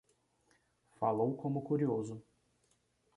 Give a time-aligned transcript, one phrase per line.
[0.99, 2.23] Falou como curioso.